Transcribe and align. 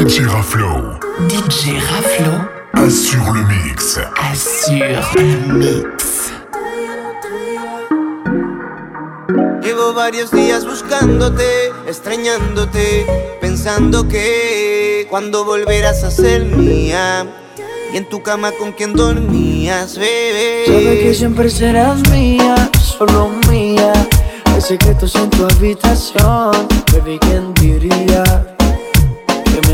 DJ 0.00 0.24
Raflo. 0.28 0.98
DJ 1.28 1.78
Raflo. 1.78 2.48
Assure 2.72 3.34
le 3.34 3.44
mix. 3.44 3.98
Assure 4.16 4.98
le 5.14 5.36
mix. 5.52 6.32
Llevo 9.62 9.92
varios 9.92 10.30
días 10.30 10.64
buscándote, 10.64 11.44
extrañándote, 11.86 13.04
pensando 13.42 14.08
que 14.08 15.06
cuando 15.10 15.44
volverás 15.44 16.02
a 16.02 16.10
ser 16.10 16.46
mía. 16.46 17.26
Y 17.92 17.98
en 17.98 18.08
tu 18.08 18.22
cama 18.22 18.52
con 18.52 18.72
quien 18.72 18.94
dormías, 18.94 19.98
bebé. 19.98 20.64
Sabes 20.64 21.02
que 21.02 21.14
siempre 21.14 21.50
serás 21.50 22.08
mía, 22.08 22.70
solo 22.82 23.28
mía. 23.50 23.92
Hay 24.46 24.62
secretos 24.62 25.14
en 25.16 25.28
tu 25.28 25.44
habitación, 25.44 26.52
baby, 26.90 27.18
¿quién 27.20 27.52
diría? 27.52 28.56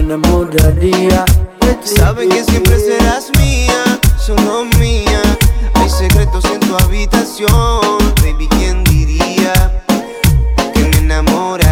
Enamoraría 0.07 1.25
Sabes 1.83 2.29
que 2.29 2.45
siempre 2.45 2.79
serás 2.79 3.29
mía, 3.41 3.99
solo 4.17 4.65
mía. 4.79 5.21
Hay 5.75 5.91
secretos 5.91 6.45
en 6.45 6.61
tu 6.61 6.77
habitación, 6.77 8.15
baby, 8.23 8.47
¿quién 8.51 8.85
diría? 8.85 9.83
Que 10.73 10.85
me 10.85 10.99
enamoraría 10.99 11.66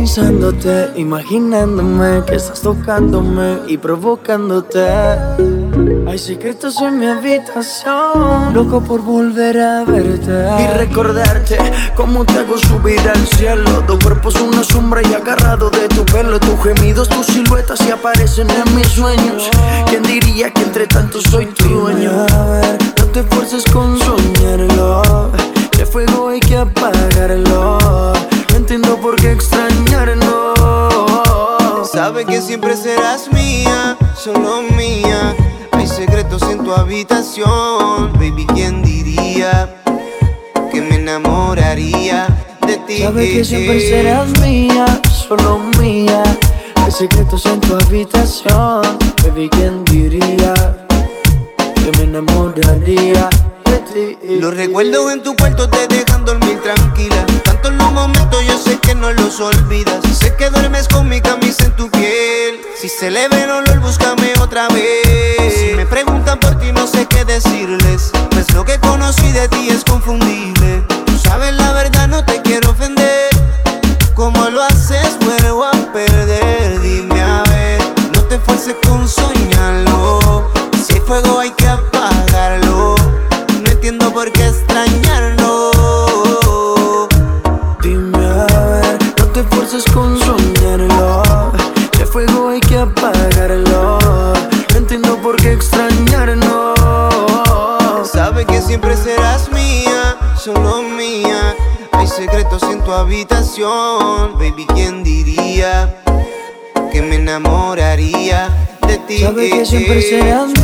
pensándote, 0.00 0.92
imaginándome 0.96 2.24
que 2.24 2.36
estás 2.36 2.62
tocándome 2.62 3.58
y 3.68 3.76
provocándote. 3.76 4.88
Hay 6.08 6.18
secretos 6.18 6.80
en 6.80 6.98
mi 6.98 7.06
habitación, 7.06 8.54
loco 8.54 8.80
por 8.80 9.02
volver 9.02 9.60
a 9.60 9.84
verte 9.84 10.32
y 10.58 10.78
recordarte 10.78 11.58
cómo 11.94 12.24
te 12.24 12.38
hago 12.38 12.56
subir 12.56 12.98
al 13.00 13.26
cielo. 13.26 13.84
Tu 13.86 13.98
cuerpo 13.98 14.30
es 14.30 14.36
una 14.36 14.64
sombra 14.64 15.02
y 15.06 15.12
agarrado 15.12 15.68
de 15.68 15.86
tu 15.88 16.02
pelo, 16.06 16.40
tus 16.40 16.58
gemidos, 16.62 17.06
tus 17.06 17.26
siluetas 17.26 17.78
se 17.80 17.92
aparecen 17.92 18.48
en 18.48 18.74
mis 18.74 18.88
sueños. 18.88 19.50
¿Quién 19.86 20.02
diría 20.04 20.50
que 20.50 20.62
entre 20.62 20.86
tanto 20.86 21.20
soy 21.20 21.44
tu 21.44 21.68
dueño? 21.68 22.10
A 22.10 22.44
ver, 22.46 22.78
no 22.98 23.04
te 23.04 23.22
fuerces 23.24 23.64
con 23.70 23.98
soñarlo, 23.98 25.30
el 25.78 25.86
fuego 25.86 26.28
hay 26.30 26.40
que 26.40 26.56
apagarlo. 26.56 28.29
No 28.60 28.64
entiendo 28.64 29.00
por 29.00 29.16
qué 29.16 29.32
extrañarlo. 29.32 30.52
Sabes 31.90 32.26
que 32.26 32.42
siempre 32.42 32.76
serás 32.76 33.32
mía, 33.32 33.96
solo 34.14 34.60
mía. 34.76 35.34
Hay 35.72 35.86
secretos 35.86 36.42
en 36.42 36.62
tu 36.62 36.70
habitación, 36.74 38.12
baby, 38.12 38.44
¿quién 38.52 38.82
diría 38.82 39.82
que 40.70 40.82
me 40.82 40.96
enamoraría 40.96 42.26
de 42.66 42.76
ti? 42.86 42.98
Sabes 42.98 43.30
que 43.30 43.44
siempre 43.46 43.80
serás 43.80 44.28
mía, 44.40 44.84
solo 45.10 45.58
mía. 45.78 46.22
Hay 46.84 46.92
secretos 46.92 47.46
en 47.46 47.60
tu 47.60 47.74
habitación, 47.74 48.82
baby, 49.24 49.48
¿quién 49.48 49.82
diría 49.86 50.52
que 51.76 51.92
me 51.96 52.02
enamoraría? 52.04 53.30
Los 53.92 54.54
recuerdos 54.54 55.12
en 55.12 55.22
tu 55.22 55.34
cuarto 55.34 55.68
te 55.68 55.88
dejan 55.88 56.24
dormir 56.24 56.60
tranquila. 56.62 57.26
Tanto 57.42 57.68
en 57.68 57.78
los 57.78 57.92
momentos 57.92 58.44
yo 58.46 58.56
sé 58.56 58.78
que 58.78 58.94
no 58.94 59.10
los 59.12 59.40
olvidas. 59.40 59.98
Sé 60.16 60.34
que 60.36 60.48
duermes 60.48 60.86
con 60.86 61.08
mi 61.08 61.20
camisa 61.20 61.64
en 61.64 61.74
tu 61.74 61.90
piel. 61.90 62.60
Si 62.80 62.88
se 62.88 63.10
le 63.10 63.28
ve 63.28 63.42
el 63.42 63.50
olor, 63.50 63.80
búscame 63.80 64.32
otra 64.40 64.68
vez. 64.68 65.54
Si 65.54 65.74
me 65.74 65.86
preguntan 65.86 66.38
por 66.38 66.56
ti, 66.60 66.70
no 66.72 66.86
sé 66.86 67.06
qué 67.06 67.24
decirles. 67.24 68.12
Pues 68.30 68.52
lo 68.54 68.64
que 68.64 68.78
conocí 68.78 69.32
de 69.32 69.48
ti 69.48 69.70
es 69.70 69.82
siempre 109.70 110.02
serás 110.02 110.59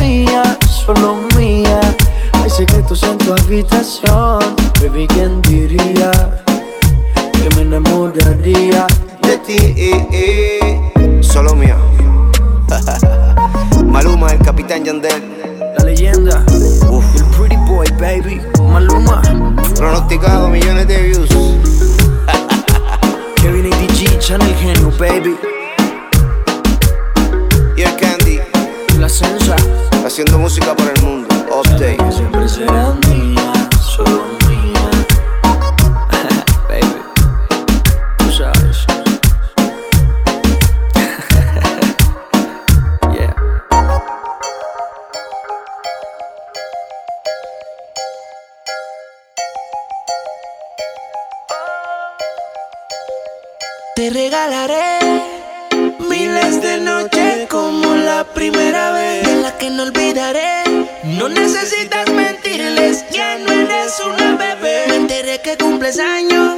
que 65.47 65.63
cumples 65.63 65.97
años 65.97 66.57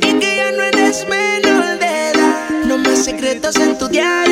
y 0.00 0.12
que 0.18 0.36
ya 0.36 0.50
no 0.50 0.62
eres 0.64 1.06
menor 1.08 1.78
de 1.78 2.10
edad. 2.10 2.50
No 2.66 2.76
más 2.76 3.04
secretos 3.04 3.54
en 3.54 3.78
tu 3.78 3.86
diario, 3.86 4.27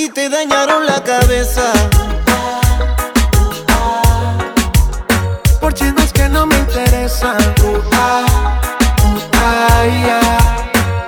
Y 0.00 0.08
te 0.10 0.28
dañaron 0.28 0.86
la 0.86 1.02
cabeza. 1.02 1.72
Por 5.60 5.74
chismes 5.74 6.12
que 6.12 6.28
no 6.28 6.46
me 6.46 6.56
interesan. 6.56 7.36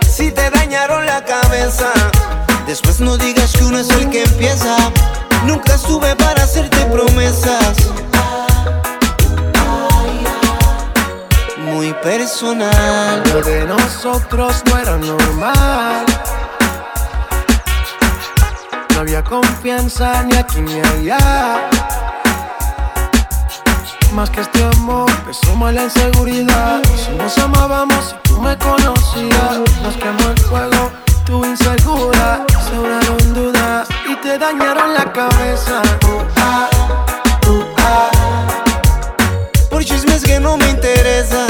Si 0.09 0.33
te 0.33 0.51
dañaron 0.51 1.07
la 1.07 1.25
cabeza. 1.25 1.93
Después 2.67 2.99
no 2.99 3.17
digas 3.17 3.53
que 3.53 3.63
uno 3.63 3.79
es 3.79 3.91
el 3.91 4.11
que 4.11 4.25
empieza. 4.25 4.77
Nunca 5.45 5.77
estuve 5.77 6.17
para 6.17 6.43
hacerte 6.43 6.85
promesas. 6.87 7.77
Muy 11.59 11.93
personal. 12.03 13.23
Lo 13.33 13.41
de 13.41 13.67
nosotros 13.67 14.65
no 14.67 14.79
era 14.79 14.97
normal. 14.97 16.07
No 19.01 19.05
había 19.05 19.25
confianza 19.25 20.23
ni 20.25 20.37
aquí 20.37 20.61
ni 20.61 20.79
allá. 20.79 21.71
Más 24.13 24.29
que 24.29 24.43
este 24.43 24.63
amor, 24.63 25.11
empezó 25.11 25.57
mal 25.57 25.75
la 25.75 25.85
inseguridad. 25.85 26.83
Si 26.95 27.11
nos 27.13 27.39
amábamos, 27.39 28.11
si 28.11 28.15
tú 28.25 28.43
me 28.43 28.59
conocías, 28.59 29.59
nos 29.83 29.97
quemó 29.97 30.29
el 30.29 30.39
fuego, 30.41 30.91
tu 31.25 31.43
insegura. 31.47 32.45
Sobraron 32.69 33.33
dudas 33.33 33.89
y 34.07 34.17
te 34.17 34.37
dañaron 34.37 34.93
la 34.93 35.11
cabeza. 35.11 35.81
Uh, 36.05 36.23
ah, 36.37 36.69
uh, 37.49 37.65
ah. 37.79 38.11
Por 39.71 39.83
chismes 39.83 40.23
que 40.23 40.39
no 40.39 40.59
me 40.59 40.69
interesan. 40.69 41.49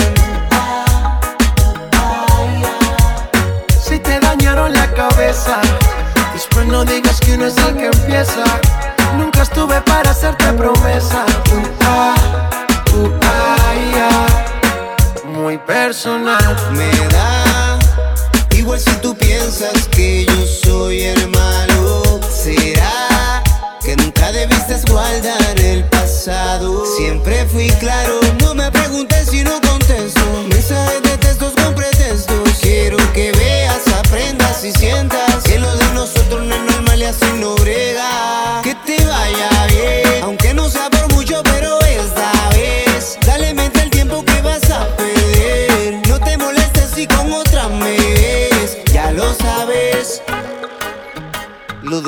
Si 3.83 3.99
te 3.99 4.21
dañaron 4.21 4.73
la 4.73 4.87
cabeza, 4.95 5.61
no 6.67 6.85
digas 6.85 7.21
que 7.21 7.35
uno 7.35 7.47
es 7.47 7.57
el 7.59 7.77
que 7.77 7.87
empieza. 7.87 8.45
Nunca 9.17 9.43
estuve 9.43 9.81
para 9.83 10.11
hacerte 10.11 10.53
promesa. 10.53 11.25
Uh, 11.53 11.69
ah, 11.83 12.15
uh, 12.95 13.11
ah, 13.23 13.75
yeah. 13.93 15.33
Muy 15.33 15.59
personal. 15.59 16.57
Me 16.73 16.91
da 17.09 17.79
igual 18.57 18.79
si 18.79 18.93
tú 18.97 19.17
piensas 19.17 19.89
que 19.89 20.27
yo 20.27 20.47
soy 20.47 21.03
el 21.03 21.29
malo. 21.31 22.21
¿Será 22.31 23.43
que 23.83 23.97
nunca 23.97 24.33
debiste 24.33 24.77
guardar 24.91 25.61
el 25.61 25.85
pasado? 25.85 26.85
Siempre 26.97 27.47
fui 27.47 27.69
claro, 27.81 28.21
no 28.41 28.55
me 28.55 28.71
preguntes 28.71 29.29
si 29.31 29.43
no 29.43 29.60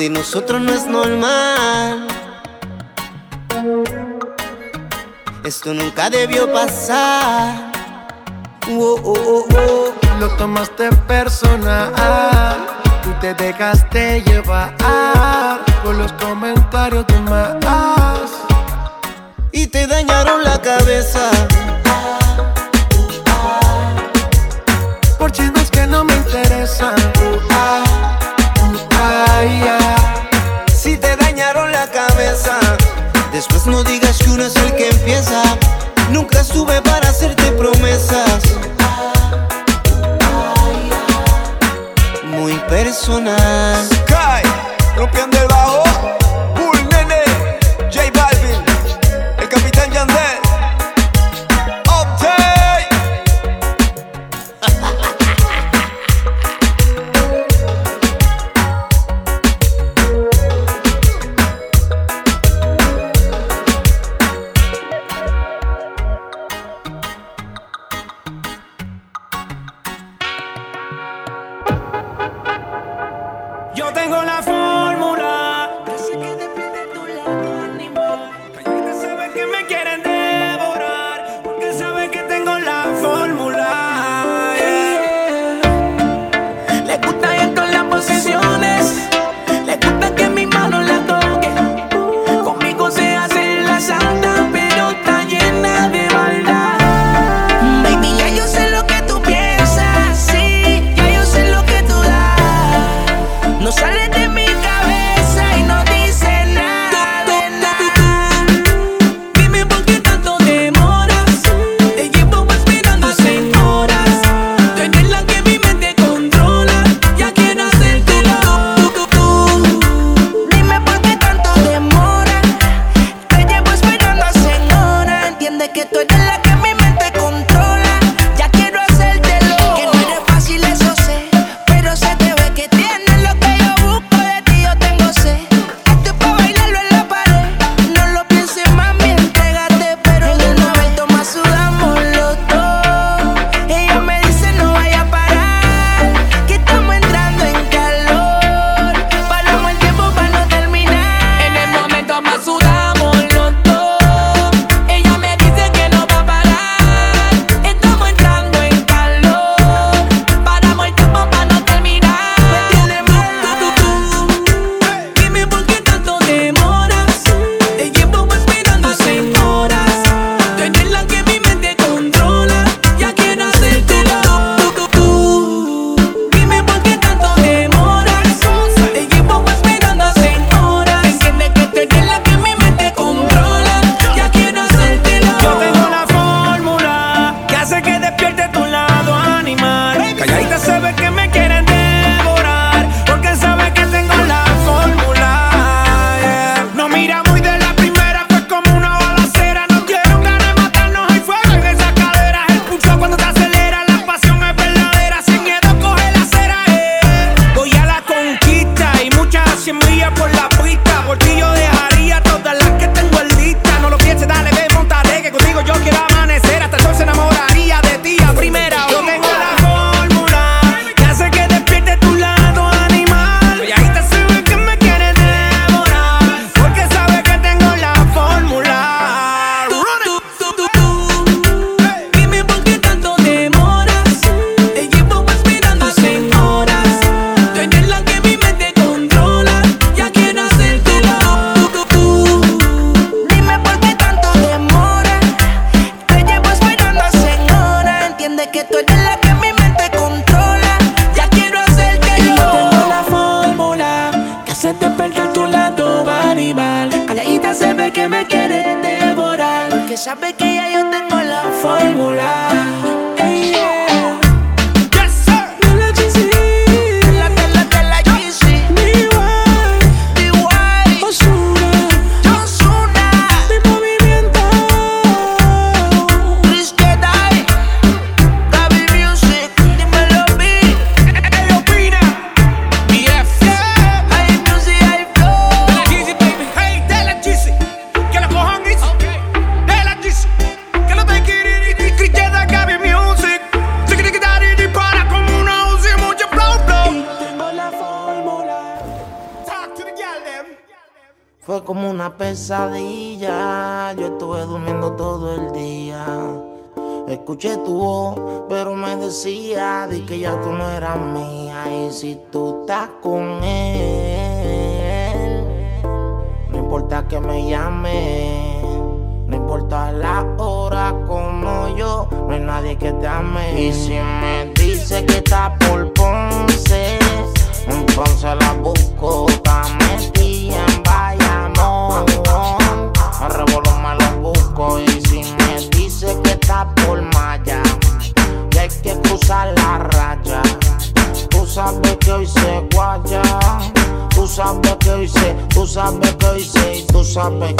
de 0.03 0.09
nosotros 0.09 0.59
no 0.59 0.73
es 0.73 0.85
normal. 0.85 2.07
Esto 5.45 5.73
nunca 5.73 6.09
debió 6.09 6.51
pasar. 6.51 7.71
Oh, 8.69 8.99
oh, 9.01 9.13
oh, 9.13 9.45
oh. 9.55 9.93
Lo 10.19 10.27
tomaste 10.35 10.89
personal. 11.07 11.93
Tú 13.01 13.13
te 13.21 13.33
dejaste 13.33 14.21
llevar 14.23 14.75
por 15.81 15.95
los 15.95 16.11
comentarios 16.13 17.07
de 17.07 17.19
más. 17.21 18.29
Y 19.53 19.67
te 19.67 19.87
dañaron 19.87 20.43
la 20.43 20.61
cabeza. 20.61 21.31
Por 25.17 25.31
chismes 25.31 25.71
que 25.71 25.87
no 25.87 26.03
me 26.03 26.13
interesan. 26.13 26.95
Uh, 27.21 27.37
uh, 27.37 27.93
Después 33.33 33.65
no 33.65 33.83
digas 33.83 34.19
que 34.19 34.29
uno 34.29 34.45
es 34.45 34.55
el 34.57 34.75
que 34.75 34.89
empieza. 34.89 35.41
Nunca 36.11 36.41
estuve 36.41 36.79
para 36.83 37.09
hacerte 37.09 37.51
promesas. 37.53 38.43
Muy 42.25 42.53
personal. 42.69 43.87
Sky, 43.87 44.47
rompiendo 44.95 45.41
el 45.41 45.47
bajo. 45.47 45.62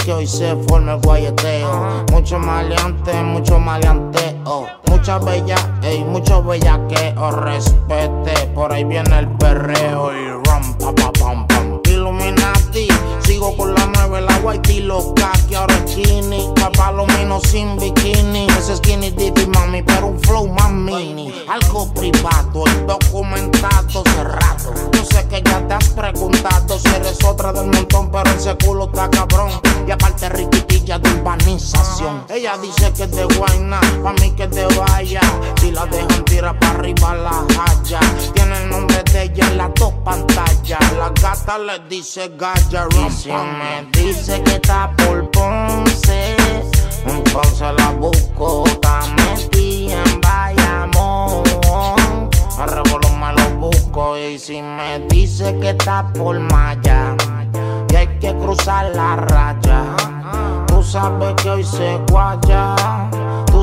Que 0.04 0.14
hoy 0.14 0.28
se 0.28 0.56
forma 0.68 0.94
el 0.94 1.02
guayeteo. 1.02 2.06
Mucho 2.12 2.38
maleante, 2.38 3.14
mucho 3.24 3.60
maleanteo. 3.60 4.68
Mucha 4.90 5.20
bella, 5.20 5.56
ey, 5.82 6.04
mucho 6.04 6.44
bella 6.44 6.80
que 6.88 7.14
os 7.18 7.34
respete. 7.34 8.48
Por 8.54 8.74
ahí 8.74 8.84
viene 8.84 9.20
el 9.20 9.28
perreo 9.30 10.12
menos 17.34 17.50
sin 17.50 17.78
bikini. 17.78 18.48
Ese 18.58 18.78
skinny 18.78 19.12
dippy, 19.12 19.46
mami, 19.48 19.82
pero 19.84 20.08
un 20.08 20.20
flow 20.22 20.48
más 20.48 20.72
mini. 20.72 21.34
Algo 21.48 21.92
privado, 21.94 22.66
el 22.66 22.86
documentado 22.86 24.04
cerrado. 24.16 24.74
Yo 24.92 25.06
sé 25.06 25.28
que 25.28 25.42
ya 25.42 25.68
te 25.68 25.74
has 25.74 25.90
preguntado 25.90 26.80
si 26.80 26.88
eres 26.90 27.24
otra 27.24 27.52
del 27.54 27.68
montón, 27.68 28.12
pero 28.12 28.30
ese 28.32 28.56
culo 28.58 28.86
está 28.86 29.10
cabrón. 29.10 29.52
Y 29.88 29.92
aparte 29.92 30.30
riquitilla 30.30 31.00
de 31.00 31.10
urbanización. 31.12 32.26
Ella 32.30 32.58
dice 32.58 32.92
que 32.94 33.04
es 33.04 33.12
de 33.12 33.26
guayna, 33.26 33.80
pa' 34.04 34.14
mí 34.14 34.32
que 34.32 34.48
te 34.48 34.66
vaya. 34.78 35.22
Si 35.60 35.72
la 35.72 35.86
dejan 35.86 36.26
tirar 36.26 36.58
para 36.60 36.74
arriba 36.74 37.16
la 37.16 37.46
haya. 37.66 38.00
Tiene 38.34 38.64
el 38.64 38.70
nombre 38.70 39.04
de 39.12 39.24
ella 39.24 39.48
en 39.48 39.58
las 39.58 39.74
dos 39.76 39.94
pantallas. 40.06 40.80
La 40.98 41.10
gata 41.10 41.58
le 41.58 41.80
dice 41.90 42.32
gaya, 42.38 42.88
y 42.92 43.30
me 43.30 43.90
dice 43.92 44.42
que 44.44 44.56
está 44.56 44.92
por 44.98 45.30
Ponce, 45.32 46.36
entonces 47.06 47.68
la 47.78 47.92
busco, 47.92 48.64
está 48.66 49.02
metida 49.16 50.04
en 50.04 50.22
Bayamón. 50.22 51.44
A 52.60 52.66
revolver 52.66 53.12
me 53.20 53.34
lo 53.34 53.50
busco 53.60 54.18
y 54.18 54.38
si 54.38 54.62
me 54.62 55.00
dice 55.10 55.58
que 55.60 55.72
está 55.72 56.12
por 56.14 56.40
Maya 56.40 57.16
y 57.90 57.96
hay 57.96 58.08
que 58.20 58.34
cruzar 58.36 58.92
la 58.96 59.16
raya, 59.16 59.96
tú 60.68 60.84
sabes 60.84 61.34
que 61.42 61.50
hoy 61.50 61.64
se 61.64 61.98
guaya. 62.10 62.76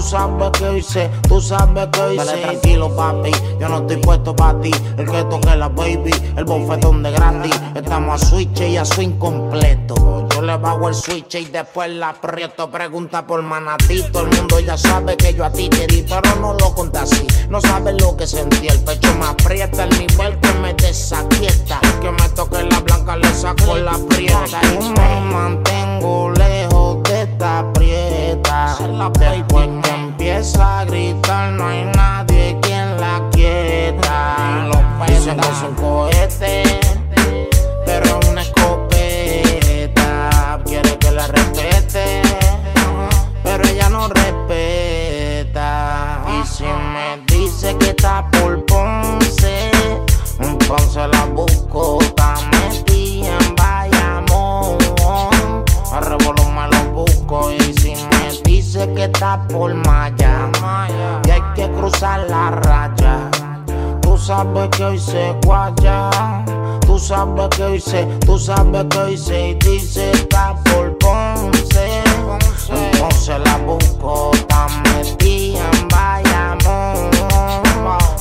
Tú 0.01 0.07
sabes 0.07 0.51
que 0.53 0.79
hice, 0.79 1.11
tú 1.29 1.43
sabes 1.43 1.89
que 1.89 2.15
hice. 2.15 2.25
Dale 2.25 2.41
tranquilo, 2.41 2.97
papi, 2.97 3.33
yo 3.61 3.69
no 3.69 3.81
estoy 3.81 3.99
puesto 3.99 4.35
para 4.35 4.59
ti. 4.59 4.71
El 4.97 5.05
que 5.05 5.23
toque 5.25 5.55
la 5.55 5.69
baby, 5.69 6.11
el 6.39 6.45
bofetón 6.47 7.03
de 7.03 7.11
gratis. 7.11 7.61
Estamos 7.75 8.23
a 8.23 8.27
switch 8.27 8.63
y 8.63 8.79
a 8.79 8.85
swing 8.87 9.19
completo. 9.19 10.27
Yo 10.31 10.41
le 10.41 10.57
bajo 10.57 10.89
el 10.89 10.95
switch 10.95 11.35
y 11.35 11.45
después 11.45 11.91
la 11.91 12.09
aprieto. 12.09 12.71
Pregunta 12.71 13.27
por 13.27 13.43
manatito. 13.43 14.23
El 14.23 14.29
mundo 14.39 14.59
ya 14.61 14.79
sabe 14.79 15.19
que 15.19 15.35
yo 15.35 15.45
a 15.45 15.53
ti 15.53 15.69
te 15.69 15.87
di, 15.87 16.03
pero 16.09 16.35
no 16.37 16.55
lo 16.55 16.75
conté 16.75 17.01
así. 17.01 17.27
No 17.51 17.61
sabes 17.61 18.01
lo 18.01 18.17
que 18.17 18.27
sentí. 18.27 18.69
El 18.69 18.81
pecho 18.81 19.15
me 19.17 19.27
aprieta, 19.27 19.85
el 19.85 19.99
nivel 19.99 20.41
que 20.41 20.53
me 20.55 20.73
desaquieta. 20.73 21.79
El 21.83 22.01
que 22.01 22.11
me 22.11 22.29
toque 22.31 22.63
la 22.63 22.81
blanca 22.81 23.17
le 23.17 23.31
saco 23.35 23.77
la 23.77 23.99
prieta. 24.09 24.63
Y 24.81 24.89
me 24.99 25.21
mantengo 25.31 26.31
lejos 26.31 27.03
de 27.41 27.47
esta 27.47 27.73
prieta. 27.73 28.77
Después 29.19 29.69
que 29.83 29.91
empieza 29.91 30.81
a 30.81 30.85
gritar, 30.85 31.53
no 31.53 31.67
hay 31.67 31.85
nadie 31.85 32.00
que 67.73 67.81
se, 67.81 68.05
tú 68.27 68.39
sabes 68.39 68.85
que 68.87 69.17
se 69.17 69.49
y 69.51 69.55
dice 69.55 70.11
está 70.11 70.57
por 70.65 70.97
Ponce. 70.99 72.03
Entonces 72.69 73.39
la 73.45 73.57
busco, 73.59 74.31
está 74.35 74.67
metida 74.83 75.71
en 75.73 75.89
Bayamón. 75.89 77.11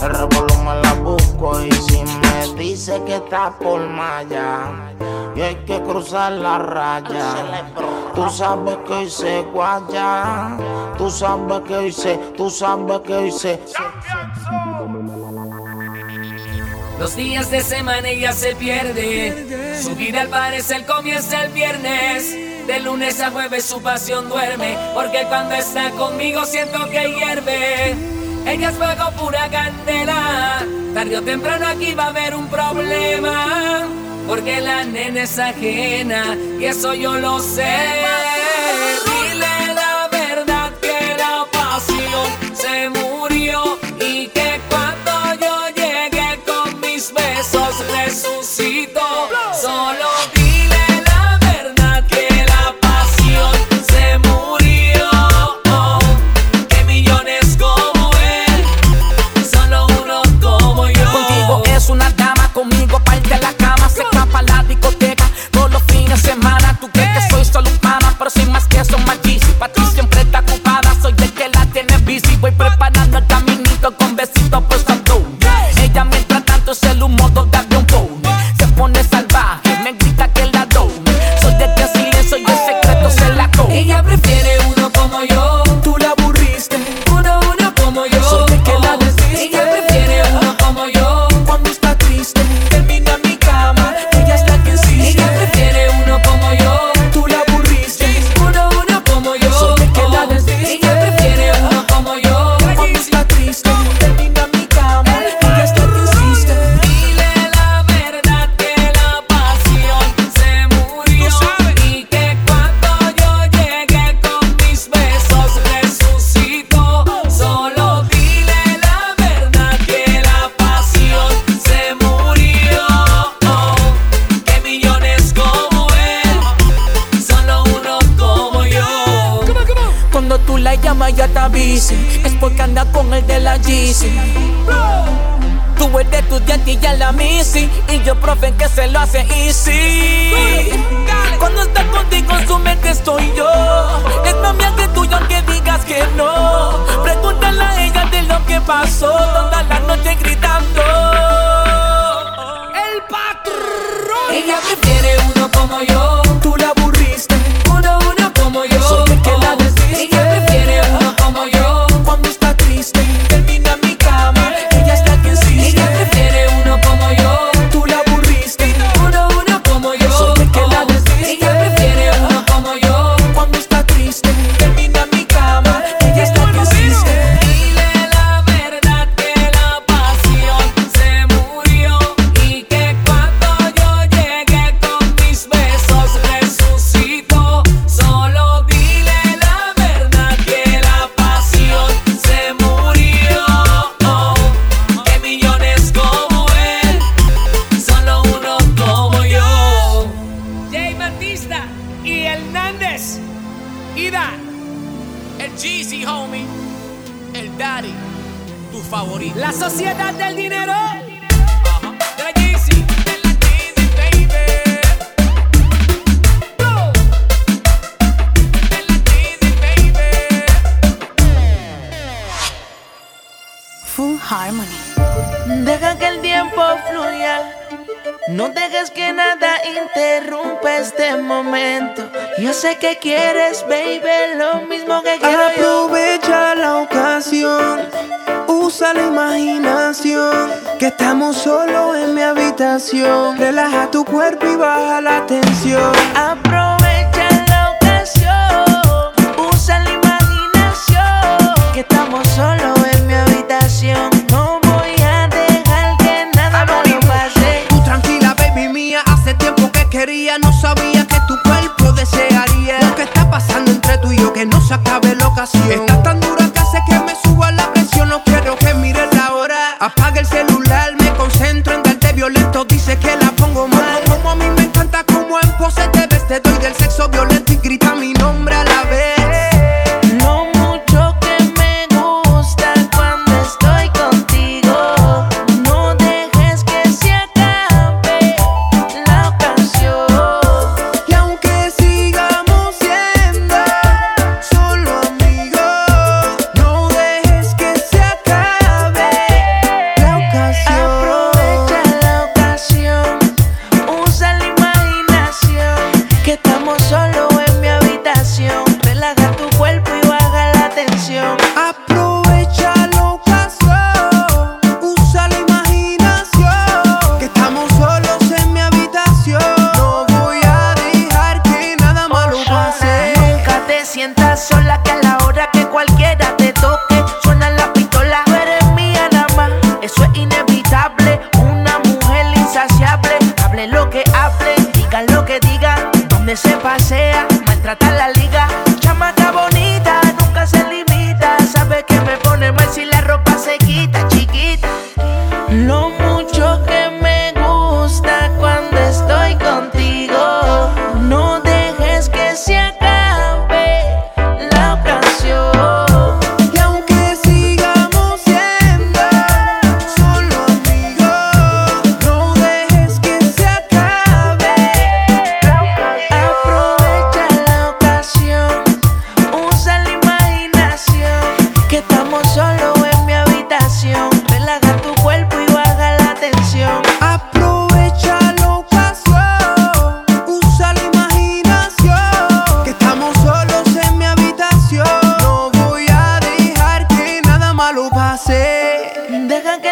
El 0.01 0.09
revolumen 0.09 0.81
la 0.81 0.93
busco 0.93 1.61
y 1.61 1.71
si 1.71 2.03
me 2.03 2.63
dice 2.63 3.01
que 3.05 3.15
está 3.15 3.51
por 3.59 3.81
Maya 3.87 4.71
y 5.35 5.41
hay 5.41 5.55
que 5.65 5.81
cruzar 5.81 6.33
la 6.33 6.59
raya. 6.59 7.63
Tú 8.13 8.29
sabes 8.29 8.77
que 8.87 9.09
se 9.09 9.41
guaya. 9.53 10.57
Tú 10.99 11.09
sabes 11.09 11.61
que 11.61 11.91
se, 11.93 12.17
tú 12.35 12.49
sabes 12.49 12.99
que 12.99 13.15
hoy 13.15 13.31
Los 16.99 17.15
días 17.15 17.49
de 17.49 17.61
semana 17.61 18.09
ella 18.09 18.33
se 18.33 18.55
pierde. 18.57 19.77
Su 19.81 19.95
vida 19.95 20.19
al 20.19 20.27
parecer 20.27 20.85
comienza 20.85 21.45
el 21.45 21.53
viernes. 21.53 22.35
De 22.67 22.81
lunes 22.81 23.21
a 23.21 23.31
jueves 23.31 23.63
su 23.63 23.81
pasión 23.81 24.27
duerme. 24.27 24.77
Porque 24.93 25.23
cuando 25.29 25.55
está 25.55 25.91
conmigo 25.91 26.45
siento 26.45 26.89
que 26.89 27.07
hierve. 27.07 27.95
Ella 28.45 28.69
es 28.69 28.75
fuego 28.75 29.11
pura 29.17 29.49
candela. 29.49 30.65
Tarde 30.93 31.17
o 31.17 31.21
temprano 31.21 31.67
aquí 31.67 31.93
va 31.93 32.03
a 32.03 32.07
haber 32.07 32.35
un 32.35 32.49
problema. 32.49 33.87
Porque 34.27 34.59
la 34.59 34.83
nena 34.83 35.23
es 35.23 35.39
ajena. 35.39 36.37
Y 36.59 36.65
eso 36.65 36.93
yo 36.95 37.15
lo 37.15 37.39
sé. 37.39 37.77
Dile 39.05 39.73
la 39.73 40.09
verdad 40.11 40.73
que 40.81 41.15
la 41.17 41.45
pasión 41.49 42.55
se 42.55 42.89
murió. 42.89 43.79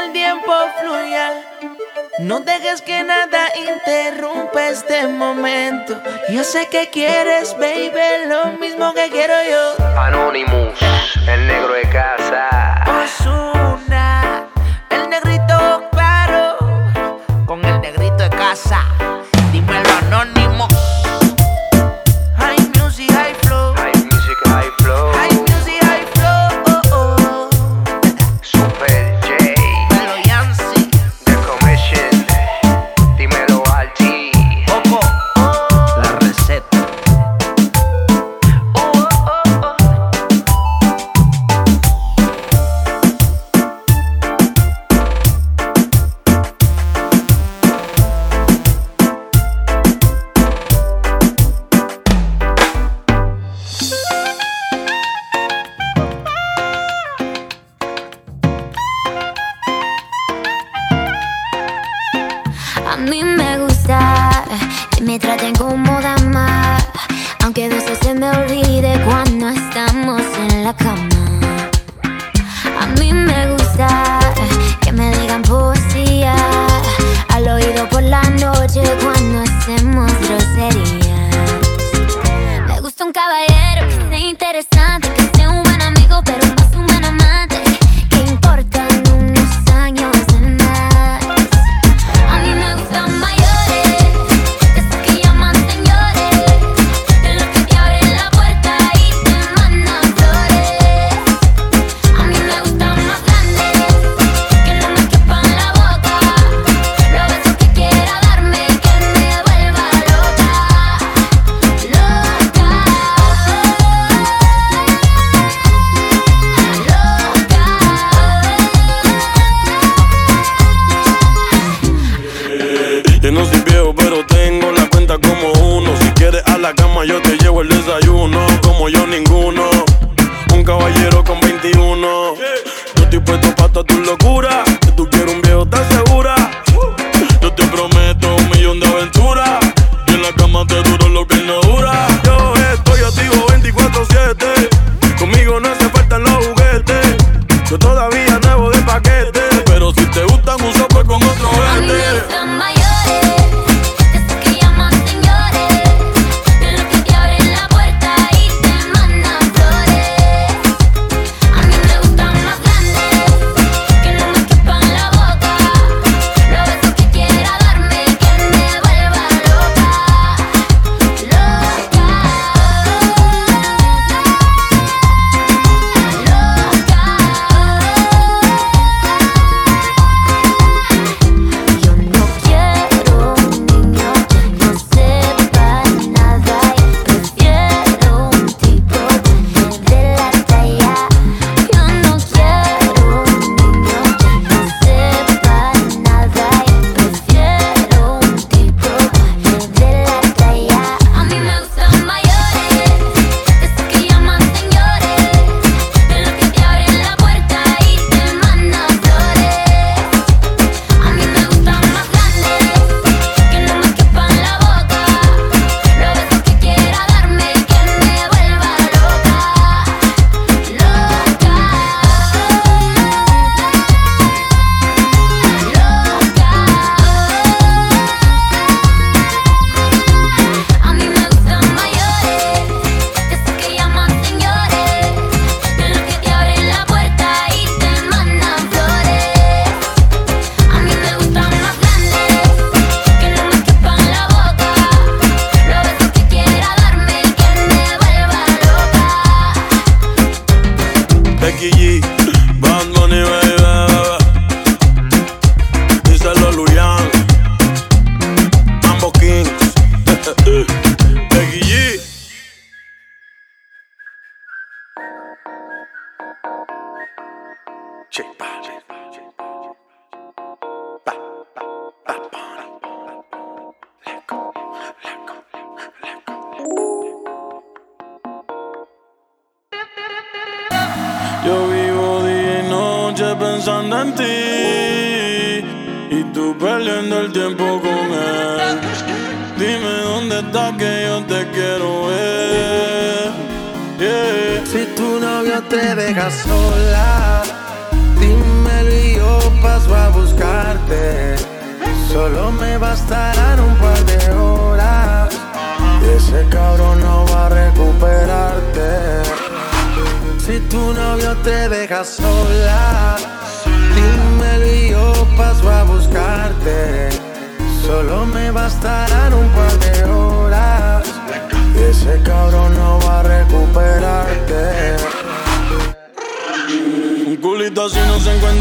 el 0.08 0.13
tiempo 0.13 0.52
fluya. 0.80 1.34
No 2.20 2.39
dejes 2.39 2.82
que 2.82 3.04
nada 3.04 3.48
interrumpa 3.56 4.70
este 4.70 5.08
momento. 5.08 6.00
Yo 6.30 6.43
sé 6.43 6.67
que 6.70 6.89
quieres, 6.89 7.56
baby, 7.58 8.28
lo 8.28 8.58
mismo 8.58 8.93
que 8.93 9.10
quiero 9.10 9.34
yo. 9.50 10.00
Anonymous, 10.00 10.80
el 11.28 11.48
negro 11.48 11.74
de 11.74 11.89
casa. 11.89 12.84
Osuna, 13.04 14.48
el 14.89 15.10
negrito 15.10 15.89
claro. 15.91 16.58
Con 17.46 17.63
el 17.65 17.82
negrito 17.82 18.17
de 18.17 18.30
casa. 18.30 18.84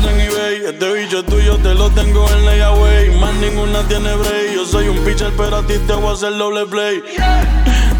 eBay. 0.04 0.64
Este 0.66 0.92
bicho 0.92 1.22
tuyo 1.24 1.56
te 1.58 1.74
lo 1.74 1.90
tengo 1.90 2.26
en 2.30 2.44
layaway. 2.44 3.18
Más 3.18 3.34
ninguna 3.34 3.82
tiene 3.88 4.14
break. 4.14 4.54
Yo 4.54 4.64
soy 4.66 4.88
un 4.88 4.98
pitcher, 4.98 5.32
pero 5.36 5.56
a 5.56 5.66
ti 5.66 5.74
te 5.86 5.94
voy 5.94 6.10
a 6.10 6.12
hacer 6.12 6.36
doble 6.36 6.66
play. 6.66 7.02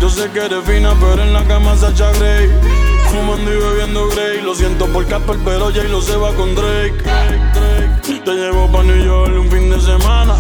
Yo 0.00 0.11
sé 0.11 0.30
que 0.30 0.40
eres 0.40 0.64
fina, 0.64 0.94
pero 1.00 1.22
en 1.22 1.32
la 1.32 1.44
cama 1.44 1.76
se 1.76 1.88
echa 1.88 2.11
Grey. 2.12 2.50
Fumando 3.11 3.52
y 3.52 3.56
bebiendo 3.56 4.09
Grey. 4.09 4.42
Lo 4.42 4.54
siento 4.54 4.87
por 4.87 5.06
Casper, 5.06 5.38
pero 5.44 5.72
Jay 5.72 5.88
lo 5.88 6.02
se 6.02 6.16
va 6.16 6.35
con 6.35 6.54
Drake. 6.54 7.02
Te 8.24 8.32
llevo 8.32 8.70
pa' 8.70 8.82
New 8.82 9.04
York 9.04 9.32
un 9.38 9.50
fin 9.50 9.70
de 9.70 9.80
semana. 9.80 10.35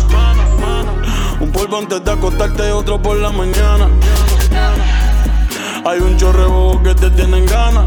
Un 1.40 1.52
polvo 1.52 1.78
antes 1.78 2.04
de 2.04 2.10
acostarte, 2.10 2.72
otro 2.72 3.00
por 3.00 3.16
la 3.16 3.30
mañana. 3.30 3.88
Hay 5.84 6.00
un 6.00 6.16
chorrebo 6.16 6.82
que 6.82 6.94
te 6.94 7.10
tienen 7.10 7.46
ganas. 7.46 7.86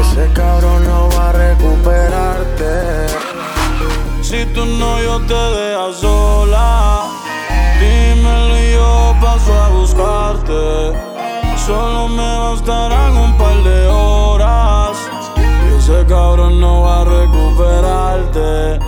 Ese 0.00 0.32
cabrón 0.32 0.84
no 0.84 1.08
va 1.10 1.28
a 1.28 1.32
recuperarte. 1.32 3.06
Si 4.22 4.44
tu 4.54 4.64
novio 4.64 5.20
te 5.26 5.34
deja 5.34 5.92
sola, 5.92 7.04
dímelo 7.80 8.58
y 8.58 8.72
yo 8.72 9.14
paso 9.20 9.52
a 9.52 9.68
buscarte. 9.68 10.92
Solo 11.66 12.08
me 12.08 12.38
bastarán 12.38 13.16
un 13.16 13.36
par 13.38 13.56
de 13.62 13.86
horas. 13.86 14.96
Ese 15.76 16.04
cabrón 16.06 16.60
no 16.60 16.82
va 16.82 17.02
a 17.02 17.04
recuperarte. 17.04 18.78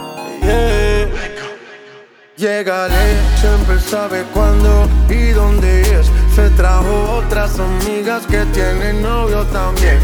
Yeah. 2.36 2.88
Siempre 3.40 3.78
sabe 3.78 4.24
cuándo 4.34 4.88
y 5.08 5.30
dónde 5.30 5.80
es. 5.80 6.13
Se 6.34 6.50
trajo 6.50 7.22
otras 7.24 7.60
amigas 7.60 8.26
que 8.26 8.44
tienen 8.46 9.02
novio 9.02 9.44
también. 9.44 10.00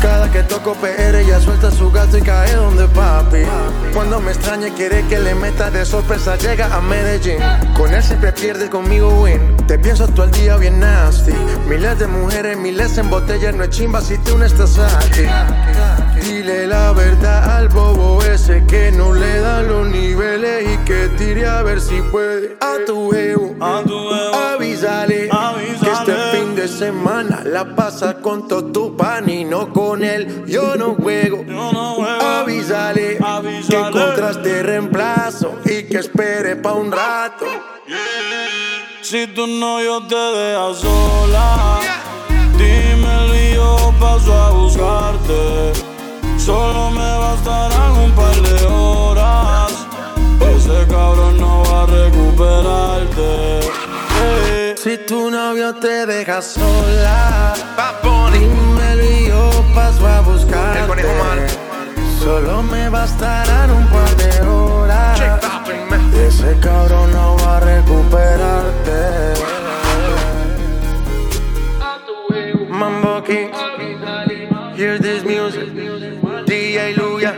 Cada 0.00 0.30
que 0.30 0.44
toco 0.44 0.74
PR 0.74 1.16
ella 1.16 1.40
suelta 1.40 1.70
su 1.70 1.90
gato 1.90 2.16
y 2.16 2.22
cae 2.22 2.54
donde 2.54 2.86
papi. 2.86 3.42
Cuando 3.92 4.20
me 4.20 4.30
extraña 4.30 4.72
quiere 4.74 5.04
que 5.08 5.18
le 5.18 5.34
meta 5.34 5.68
de 5.70 5.84
sorpresa 5.84 6.36
llega 6.36 6.74
a 6.74 6.80
Medellín. 6.80 7.38
Con 7.76 7.92
él 7.92 8.02
siempre 8.02 8.32
pierde, 8.32 8.70
conmigo 8.70 9.08
win. 9.20 9.56
Te 9.66 9.78
pienso 9.78 10.06
todo 10.06 10.24
el 10.26 10.30
día 10.30 10.56
bien 10.56 10.78
nasty. 10.78 11.32
Miles 11.68 11.98
de 11.98 12.06
mujeres, 12.06 12.56
miles 12.56 12.96
en 12.96 13.10
botellas, 13.10 13.54
no 13.54 13.64
es 13.64 13.70
chimba 13.70 14.00
si 14.00 14.16
tú 14.18 14.38
no 14.38 14.44
estás 14.44 14.78
aquí. 14.78 15.26
Dile 16.22 16.66
la 16.66 16.92
verdad 16.92 17.56
al 17.56 17.68
bobo 17.68 18.22
ese 18.22 18.64
que 18.66 18.92
no 18.92 19.12
le 19.12 19.40
da 19.40 19.60
los 19.62 19.88
niveles 19.88 20.64
y 20.72 20.76
que 20.84 21.08
tire 21.18 21.46
a 21.46 21.62
ver 21.62 21.80
si 21.80 22.00
puede. 22.00 22.56
A 22.60 22.76
tu 22.86 23.12
ego, 23.12 23.54
A 23.60 23.82
tu 23.84 23.99
la 27.64 27.76
pasa 27.76 28.14
con 28.14 28.48
todo 28.48 28.64
tu 28.72 28.96
pan 28.96 29.28
y 29.28 29.44
no 29.44 29.70
con 29.72 30.02
él. 30.02 30.44
Yo 30.46 30.76
no 30.76 30.94
juego. 30.94 31.44
Yo 31.44 31.72
no 31.72 31.94
juego. 31.94 32.22
Avísale, 32.22 33.18
Avísale. 33.22 33.66
que 33.68 33.76
encontraste 33.76 34.62
reemplazo 34.62 35.56
y 35.66 35.82
que 35.82 35.98
espere 35.98 36.56
pa' 36.56 36.72
un 36.72 36.90
rato. 36.90 37.44
Si 39.02 39.26
tu 39.28 39.46
novio 39.46 40.00
te 40.06 40.14
deja 40.14 40.74
sola, 40.74 41.80
dímelo 42.56 43.34
y 43.34 43.54
yo 43.54 43.92
paso 44.00 44.32
a 44.32 44.50
buscarte. 44.52 45.72
Solo 46.38 46.90
me 46.92 47.18
bastarán 47.18 47.92
un 47.92 48.12
par 48.12 48.36
de 48.40 48.66
horas. 48.68 49.72
Ese 50.56 50.86
cabrón 50.88 51.38
no 51.38 51.62
va 51.64 51.82
a 51.82 51.86
recuperarte. 51.86 53.60
Si 54.82 54.96
tu 54.96 55.30
novio 55.30 55.74
te 55.74 56.06
deja 56.06 56.40
sola, 56.40 57.52
dímelo 58.32 59.04
y 59.04 59.28
yo 59.28 59.50
paso 59.74 60.06
a 60.06 60.22
buscarte. 60.22 61.02
Solo 62.18 62.62
me 62.62 62.88
bastarán 62.88 63.70
un 63.72 63.86
par 63.88 64.16
de 64.16 64.40
horas. 64.40 65.20
Ese 66.14 66.58
cabrón 66.60 67.12
no 67.12 67.36
va 67.44 67.58
a 67.58 67.60
recuperarte. 67.60 69.34
Mambo 72.70 73.22
King, 73.22 73.50
hear 74.78 74.98
this 74.98 75.22
music. 75.24 75.68
DJ 76.46 76.94
Luya. 76.96 77.36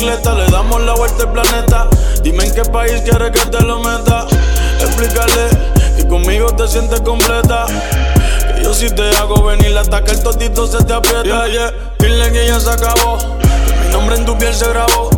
Bicicleta. 0.00 0.34
Le 0.34 0.46
damos 0.50 0.80
la 0.82 0.94
vuelta 0.94 1.24
al 1.24 1.32
planeta. 1.32 1.88
Dime 2.22 2.44
en 2.44 2.54
qué 2.54 2.62
país 2.62 3.02
quieres 3.02 3.30
que 3.30 3.50
te 3.50 3.60
lo 3.62 3.78
meta. 3.80 4.26
Explícale 4.80 5.48
que 5.96 6.08
conmigo 6.08 6.46
te 6.54 6.66
sientes 6.68 7.00
completa. 7.02 7.66
Que 7.66 8.62
yo 8.62 8.74
si 8.74 8.90
te 8.90 9.14
hago 9.16 9.42
venir 9.42 9.76
hasta 9.76 10.02
que 10.02 10.12
el 10.12 10.22
totito 10.22 10.66
se 10.66 10.82
te 10.84 10.94
aprieta. 10.94 11.22
Yeah, 11.24 11.48
yeah. 11.48 11.72
Dile 11.98 12.32
que 12.32 12.46
ya 12.46 12.58
se 12.58 12.70
acabó. 12.70 13.18
Que 13.18 13.74
mi 13.84 13.92
nombre 13.92 14.16
en 14.16 14.24
tu 14.24 14.36
piel 14.38 14.54
se 14.54 14.68
grabó. 14.68 15.10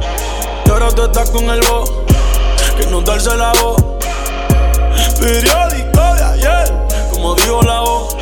Y 0.66 0.70
ahora 0.70 0.88
tú 0.88 1.04
estás 1.04 1.30
con 1.30 1.48
el 1.50 1.60
voz. 1.60 1.90
Que 2.76 2.86
no 2.86 3.00
darse 3.02 3.36
la 3.36 3.52
voz. 3.62 3.82
Periódico 5.20 6.14
de 6.16 6.22
ayer, 6.24 6.72
como 7.12 7.34
dijo 7.36 7.62
la 7.62 7.80
voz. 7.80 8.16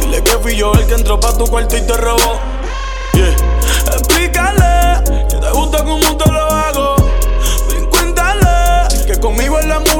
Dile 0.00 0.22
que 0.22 0.32
fui 0.38 0.56
yo 0.56 0.72
el 0.72 0.86
que 0.86 0.94
entró 0.94 1.20
pa' 1.20 1.36
tu 1.36 1.46
cuarto 1.46 1.76
y 1.76 1.82
te 1.82 1.96
robó. 1.96 2.40
Yeah. 3.12 3.57
Gusta 5.58 5.82
como 5.82 6.16
te 6.16 6.30
lo 6.30 6.40
hago. 6.40 6.94
Ven, 7.68 7.86
cuéntale 7.86 8.86
que 9.08 9.18
conmigo 9.18 9.58
en 9.58 9.68
la 9.68 9.80
movie 9.80 9.97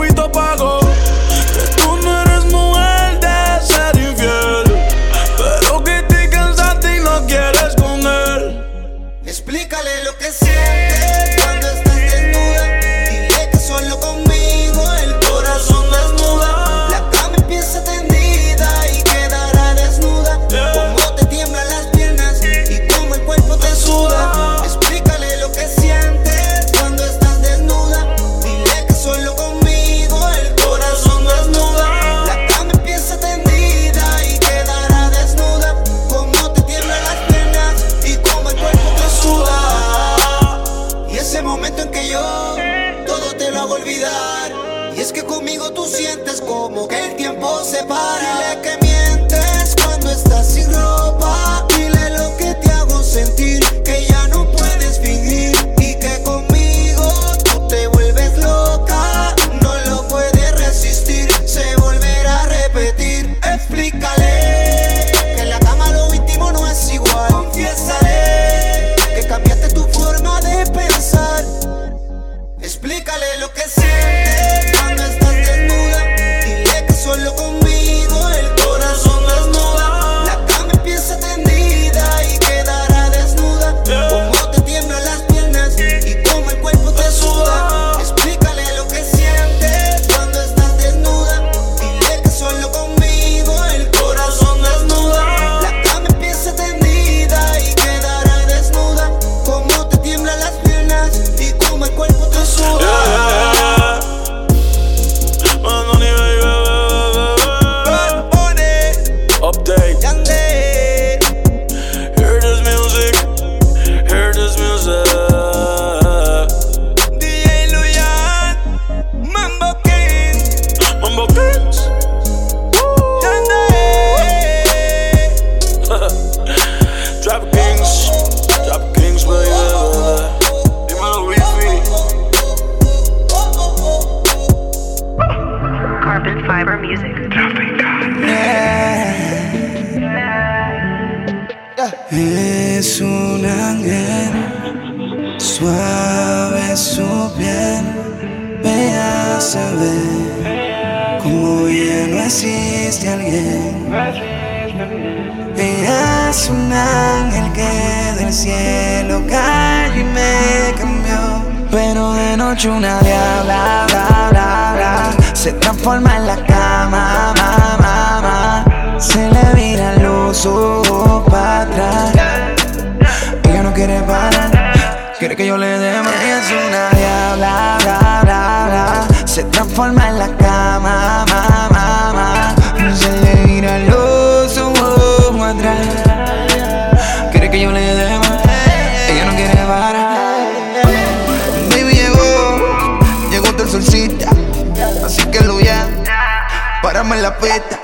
en 197.15 197.23
la 197.23 197.37
pista. 197.39 197.81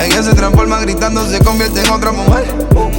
Ella 0.00 0.22
se 0.22 0.34
transforma 0.34 0.80
gritando, 0.80 1.26
se 1.28 1.38
convierte 1.40 1.80
en 1.80 1.90
otra 1.90 2.12
mujer. 2.12 2.44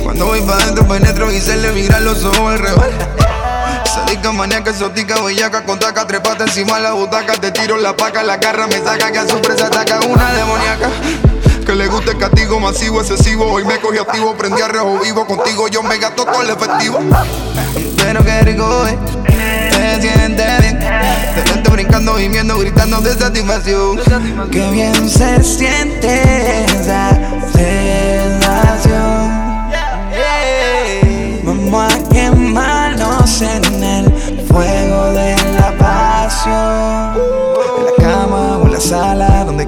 Cuando 0.04 0.26
voy 0.26 0.41
pa' 0.41 0.58
dentro, 0.58 0.88
penetro 0.88 1.32
y 1.32 1.39
se 1.39 1.58
le 1.58 1.72
miran 1.72 2.04
los 2.06 2.24
ojos 2.24 2.54
al 2.54 2.60
revés. 2.60 2.95
Sadica, 3.86 4.32
maníaca, 4.32 4.72
exótica, 4.72 5.22
bellaca, 5.22 5.64
con 5.64 5.80
taca, 5.80 6.08
trepata 6.08 6.45
encima 6.45 6.78
de 6.78 6.84
la 6.84 6.93
butaca, 6.93 7.34
te 7.34 7.51
tiro 7.51 7.78
la 7.78 7.95
paca, 7.95 8.24
la 8.24 8.38
garra 8.38 8.68
me 8.68 8.80
saca, 8.80 9.12
que 9.12 9.20
a 9.20 9.28
sorpresa 9.28 9.68
ataca 9.68 9.99
una 10.01 10.34
demoníaca. 10.34 10.89
Que 11.66 11.76
le 11.76 11.88
gusta 11.88 12.12
el 12.12 12.18
castigo 12.18 12.60
masivo, 12.60 12.99
excesivo. 12.99 13.45
Hoy 13.45 13.64
me 13.64 13.80
cogí 13.80 13.97
activo, 13.97 14.34
prendí 14.36 14.62
a 14.62 14.68
rejo 14.68 14.99
vivo. 14.99 15.26
Contigo 15.26 15.70
yo 15.70 15.82
me 15.82 15.97
gasto 15.97 16.26
todo 16.26 16.41
el 16.41 16.49
efectivo. 16.49 16.99
Pero 17.97 18.24
qué 18.26 18.41
rico 18.41 18.86
te 18.86 19.22
siente 20.04 20.43
bien. 20.60 20.80
Te 20.80 21.51
siento 21.51 21.72
brincando, 21.72 22.16
gimiendo, 22.16 22.58
gritando 22.60 22.99
de 23.01 23.14
satisfacción. 23.14 23.99
Qué 24.51 24.70
bien 24.72 25.10
se 25.10 25.41
siente 25.43 26.62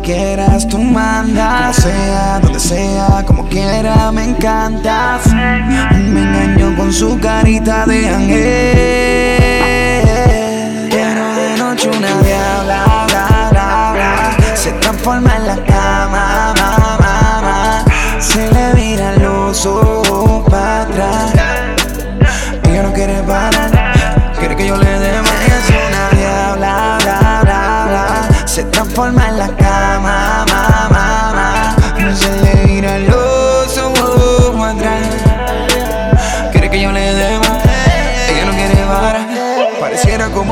quieras 0.06 0.68
tú 0.68 0.78
mandas. 0.78 1.76
Sea, 1.78 2.39
donde 2.39 2.60
sea, 2.60 3.24
como 3.26 3.47
quiera, 3.49 4.12
me 4.12 4.24
encantas. 4.24 5.34
Me 5.34 6.22
engaño 6.22 6.76
con 6.78 6.93
su 6.93 7.20
carita 7.20 7.86
de 7.86 8.08
ángel. 8.08 8.38
Pero 10.89 11.36
de 11.36 11.58
noche 11.58 11.89
una 11.89 12.22
diabla, 12.22 12.84
bla, 13.08 13.49
bla, 13.49 13.91
bla. 13.93 14.38
Se 14.56 14.72
transforma 14.74 15.36
en 15.36 15.47
la 15.47 15.56
cama, 15.66 16.53
ma, 16.58 16.97
ma. 17.01 17.84
Se 18.20 18.49
le 18.51 18.74
viran 18.74 19.22
los 19.24 19.66
ojos 19.66 20.47
para 20.49 20.84
atrás. 20.84 21.34
Ella 22.64 22.84
no 22.84 22.93
quiere 22.93 23.22
parar, 23.24 23.72
quiere 24.38 24.56
que 24.56 24.68
yo 24.68 24.78
le 24.78 24.99
dé 24.99 25.22
más. 25.22 25.32
Es 25.47 25.70
una 25.70 26.10
diabla, 26.20 26.97
bla, 27.01 27.41
bla, 27.41 27.86
bla. 27.88 28.47
Se 28.47 28.64
transforma 28.64 29.28
en 29.30 29.38
la 29.39 29.47
cama, 29.47 29.64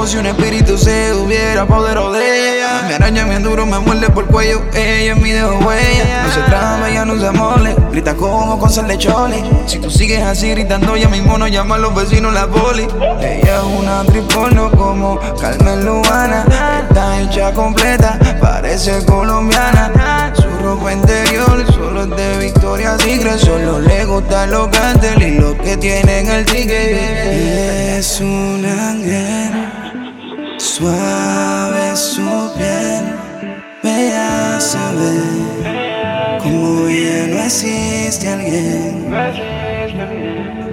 como 0.04 0.12
si 0.12 0.18
un 0.18 0.26
espíritu 0.26 0.78
se 0.78 1.14
hubiera 1.14 1.62
apoderado 1.62 2.12
de 2.12 2.58
ella. 2.58 2.84
Me 2.90 2.96
araña 2.96 3.24
bien 3.24 3.42
duro, 3.42 3.66
me 3.66 3.80
muerde 3.80 4.10
por 4.10 4.26
el 4.26 4.30
cuello. 4.30 4.62
Ella 4.74 5.14
es 5.14 5.18
mi 5.18 5.32
dejo 5.32 5.60
huella. 5.60 6.24
No 6.26 6.34
se 6.34 6.42
traba, 6.42 6.90
ella 6.90 7.06
no 7.06 7.18
se 7.18 7.32
mole. 7.32 7.74
Grita 7.90 8.14
como 8.14 8.60
con 8.60 8.70
sal 8.70 8.88
de 8.90 8.98
chole. 8.98 9.42
Si 9.66 9.80
tú 9.80 9.90
sigues 9.90 10.22
así 10.22 10.50
gritando, 10.50 10.98
ya 10.98 11.08
mismo 11.08 11.38
nos 11.38 11.50
llaman 11.52 11.82
los 11.82 11.96
vecinos 11.96 12.34
la 12.34 12.48
poli. 12.48 12.86
Ella 13.22 13.60
es 13.60 13.80
una 13.80 14.04
triporno 14.04 14.70
como 14.72 15.20
Carmen 15.40 15.86
Lubana. 15.86 16.44
Está 16.90 17.22
hecha 17.22 17.54
completa, 17.54 18.20
parece 18.42 19.06
colombiana. 19.06 20.34
Su 20.36 20.50
ropa 20.64 20.92
interior 20.92 21.66
solo 21.74 22.04
es 22.04 22.10
de 22.10 22.38
Victoria 22.40 22.98
Secret. 22.98 23.38
Solo 23.38 23.80
le 23.80 24.04
gusta 24.04 24.48
los 24.48 24.68
cartel 24.68 25.22
y 25.22 25.40
lo 25.40 25.58
que 25.58 25.78
tiene 25.78 26.20
en 26.20 26.28
el 26.30 26.46
ticket. 26.46 27.24
Es 27.98 28.20
un 28.20 28.66
ángel, 28.66 29.93
suave 30.64 31.94
su 31.94 32.22
piel, 32.56 33.04
bella 33.84 34.60
se 34.62 34.78
ve, 34.78 36.40
como 36.42 36.88
ya 36.88 37.28
no 37.28 37.44
existe 37.44 38.30
alguien. 38.30 39.14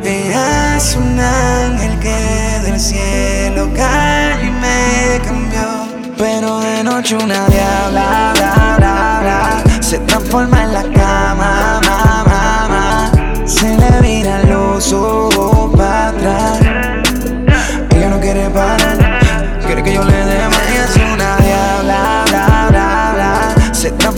Ella 0.05 0.76
es 0.76 0.95
un 0.95 1.18
ángel 1.18 1.99
que 1.99 2.70
del 2.70 2.78
cielo 2.78 3.68
cayó 3.74 4.47
y 4.47 4.51
me 4.62 5.20
cambió. 5.24 6.14
Pero 6.16 6.61
de 6.61 6.84
noche 6.84 7.16
una 7.16 7.49
diabla, 7.49 8.32
bla, 8.78 9.62
se 9.80 9.99
transforma 9.99 10.62
en 10.62 10.72
la 10.72 10.82
cama, 10.82 11.80
ma, 11.84 12.24
ma, 12.28 12.68
ma. 12.68 13.12
Se 13.45 13.76
le 13.76 14.01
viran 14.01 14.49
los 14.51 14.93
ojos 14.93 15.76
para 15.76 16.09
atrás. 16.09 16.60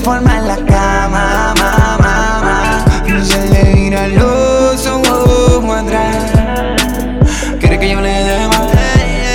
forma 0.03 0.36
en 0.38 0.48
la 0.48 0.57
cama, 0.57 1.55
ma, 1.59 1.96
ma, 2.00 2.40
ma. 2.42 2.84
No 3.07 3.24
se 3.24 3.48
le 3.48 3.74
mira 3.74 4.09
los 4.09 4.86
ojos 4.86 5.62
oh, 5.64 5.72
atrás. 5.72 6.32
Quiere 7.61 7.78
que 7.78 7.90
yo 7.90 8.00
le 8.00 8.09
dé 8.11 8.48
más, 8.48 8.66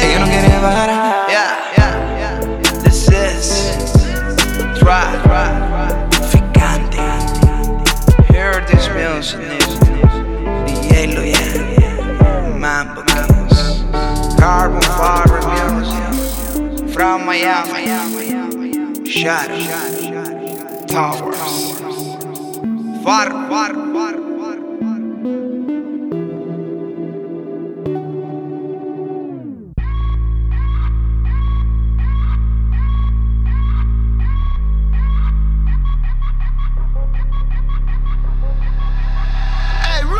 ella 0.03 0.19
no 0.19 0.25
quiere 0.25 0.49
parar. 0.61 0.89
Yeah, 1.29 1.57
yeah, 1.77 2.19
yeah. 2.19 2.81
This 2.83 3.07
is 3.07 3.93
try, 4.77 5.07
Ficante. 6.31 6.99
Hear 8.29 8.65
this 8.67 8.89
music, 8.89 9.39
DJ 10.65 11.15
Luyan, 11.15 12.59
Mambo 12.59 13.03
Kings, 13.03 13.85
Carbon 14.37 14.81
Fiber 14.81 15.39
Music, 15.47 16.93
from 16.93 17.25
Miami. 17.25 17.71
Miami. 17.71 19.07
Shot. 19.09 19.49
Shot. 19.61 20.06
Towers. 20.87 21.37
Far, 23.03 23.29
far, 23.49 23.73
far. 23.93 24.26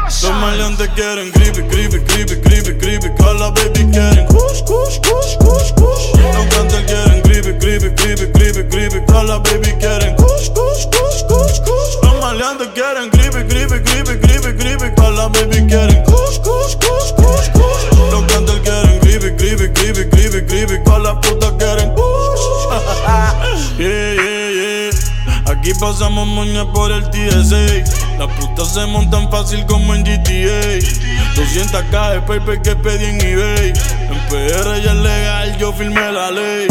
Los 0.07 0.31
maleantes 0.39 0.87
quieren 0.95 1.31
creepy, 1.31 1.63
creepy, 1.63 1.99
creepy, 1.99 2.39
creepy, 2.39 2.77
creepy. 2.77 3.09
Call 3.17 3.39
baby 3.51 3.91
quieren 3.91 4.25
kush, 4.27 4.63
kush, 4.63 4.99
kush, 5.01 5.35
kush, 5.37 5.73
kush. 5.73 6.15
Los 6.15 6.31
cantantes 6.33 6.85
quieren 6.85 7.21
creepy, 7.23 7.51
creepy, 7.59 7.89
creepy, 7.93 8.31
creepy, 8.31 8.63
creepy. 8.69 9.05
Call 9.05 9.27
baby 9.41 9.73
quieren 9.81 10.15
kush, 10.15 10.47
kush, 10.51 10.66
por 26.65 26.91
el 26.91 27.03
TSA. 27.09 28.17
Las 28.17 28.27
putas 28.39 28.73
se 28.73 28.85
montan 28.87 29.29
fácil 29.29 29.65
como 29.65 29.93
en 29.93 30.03
GTA. 30.03 30.79
200k 31.35 32.13
de 32.13 32.21
paper 32.21 32.61
que 32.61 32.75
pedí 32.75 33.05
en 33.05 33.21
eBay. 33.21 33.73
En 34.09 34.19
PR 34.29 34.81
ya 34.81 34.91
es 34.91 34.97
legal, 34.97 35.57
yo 35.57 35.73
firmé 35.73 36.11
la 36.11 36.31
ley. 36.31 36.67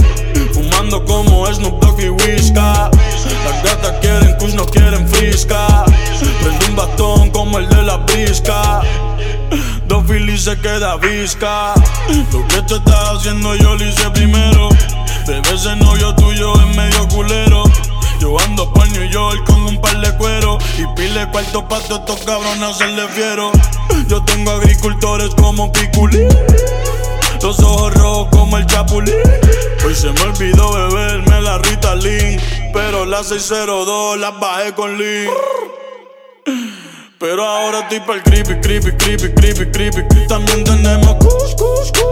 Fumando 0.52 1.04
como 1.04 1.46
Snoop 1.46 1.82
Dogg 1.82 2.00
y 2.00 2.08
Whisca. 2.08 2.90
Las 3.44 3.62
gatas 3.62 3.92
quieren 4.00 4.36
kush, 4.38 4.54
no 4.54 4.66
quieren 4.66 5.08
frisca. 5.08 5.84
Prende 6.42 6.66
un 6.66 6.76
bastón 6.76 7.30
como 7.30 7.58
el 7.58 7.68
de 7.68 7.82
la 7.82 7.98
brisca. 7.98 8.80
Dos 9.86 10.04
filis 10.06 10.42
se 10.42 10.58
queda 10.58 10.96
visca. 10.96 11.74
Lo 12.32 12.48
que 12.48 12.62
te 12.62 12.76
estás 12.76 13.18
haciendo 13.18 13.54
yo 13.54 13.76
lo 13.76 13.84
hice 13.84 14.10
primero. 14.10 14.68
Bebé, 15.26 15.54
ese 15.54 15.76
novio 15.76 16.14
tuyo 16.14 16.54
es 16.54 16.76
medio 16.76 17.06
culero. 17.08 17.64
Yo 18.18 18.38
ando 18.40 18.72
por 18.72 18.88
New 18.90 19.08
York 19.10 19.44
con 19.46 19.62
un 19.64 19.80
par 19.80 20.00
de 20.00 20.16
cuero 20.16 20.58
y 20.78 20.86
pile 20.94 21.28
cuarto 21.30 21.66
pa' 21.68 21.80
todos 21.80 22.00
estos 22.00 22.20
cabrones 22.24 22.62
hacerle 22.62 23.06
fiero. 23.08 23.52
Yo 24.08 24.22
tengo 24.24 24.50
agricultores 24.52 25.34
como 25.34 25.70
Piculín, 25.72 26.28
los 27.42 27.58
ojos 27.60 27.94
rojos 27.94 28.28
como 28.30 28.56
el 28.58 28.66
Chapulín. 28.66 29.14
Hoy 29.84 29.94
se 29.94 30.10
me 30.12 30.20
olvidó 30.22 30.72
beberme 30.72 31.40
la 31.42 31.58
Ritalin, 31.58 32.40
pero 32.72 33.04
la 33.04 33.22
602 33.22 34.18
la 34.18 34.30
bajé 34.30 34.72
con 34.72 34.96
Lean. 34.98 35.30
Pero 37.18 37.44
ahora 37.44 37.80
estoy 37.80 38.02
el 38.14 38.22
creepy, 38.22 38.60
creepy, 38.60 38.92
creepy, 38.98 39.32
creepy, 39.34 39.70
creepy. 39.70 40.26
También 40.28 40.64
tenemos 40.64 41.14
kush, 41.16 41.54
kush, 41.56 41.90
kush, 41.92 42.05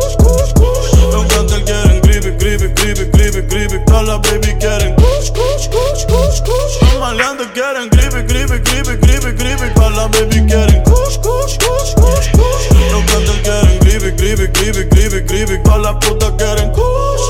creepy, 2.44 2.68
creepy, 2.74 3.10
creepy, 3.10 3.42
creepy. 3.48 3.78
Todas 3.86 4.06
las 4.06 4.20
baby 4.20 4.54
quieren 4.60 4.94
kush, 4.96 5.30
kush, 5.32 5.66
kush, 5.68 6.04
kush, 6.04 6.40
kush. 6.42 6.82
Los 6.82 7.00
maleantes 7.00 7.46
quieren 7.54 7.88
creepy, 7.88 8.26
creepy, 8.26 8.60
creepy, 8.60 8.98
creepy, 9.00 9.32
creepy. 9.34 9.74
Todas 9.74 9.96
las 9.96 10.10
baby 10.10 10.44
quieren 10.46 10.82
kush, 10.84 11.16
kush, 11.24 11.56
kush, 11.56 11.94
kush, 11.94 12.28
kush. 12.36 12.64
Los 12.92 13.04
cantantes 13.10 13.40
quieren 13.40 13.78
creepy, 13.80 14.12
creepy, 14.16 14.52
creepy, 14.52 14.88
creepy, 14.90 15.24
creepy. 15.24 15.62
Todas 15.62 15.80
las 15.80 15.94
putas 16.04 16.32
quieren 16.36 16.70
kush. 16.72 17.22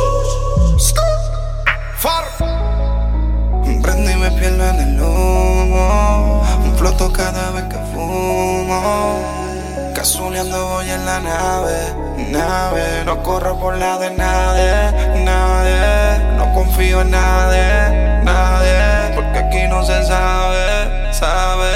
Far. 1.98 2.24
Prendo 3.82 4.10
y 4.10 4.16
me 4.16 4.30
pierdo 4.32 4.64
en 4.68 4.80
el 4.80 5.00
humo. 5.00 6.42
Un 6.64 6.76
floto 6.76 7.12
cada 7.12 7.52
vez 7.52 7.64
que 7.64 7.78
fumo. 7.92 9.43
Casuleando 10.04 10.68
voy 10.68 10.90
en 10.90 11.06
la 11.06 11.18
nave, 11.18 11.94
nave. 12.30 13.04
No 13.06 13.22
corro 13.22 13.58
por 13.58 13.74
la 13.78 13.96
de 13.96 14.10
nadie, 14.10 15.24
nadie. 15.24 16.36
No 16.36 16.52
confío 16.52 17.00
en 17.00 17.10
nadie, 17.10 18.22
nadie. 18.22 19.14
Porque 19.14 19.38
aquí 19.38 19.66
no 19.66 19.82
se 19.82 20.04
sabe, 20.04 21.10
sabe. 21.10 21.72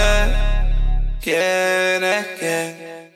¿Quién 1.22 2.05
es 2.05 2.26
quién? 2.39 3.12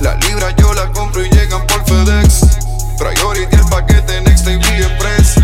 La 0.00 0.16
libra 0.16 0.50
yo 0.58 0.74
la 0.74 0.92
compro 0.92 1.24
y 1.24 1.30
llegan 1.30 1.66
por 1.66 1.82
FedEx. 1.86 2.58
Priority 2.98 3.56
el 3.56 3.68
paquete 3.70 4.20
Next 4.20 4.44
TV 4.44 4.60
Express. 4.60 5.36